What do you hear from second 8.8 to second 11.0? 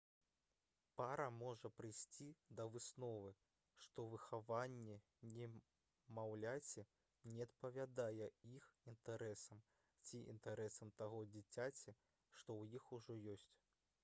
інтарэсам ці інтарэсам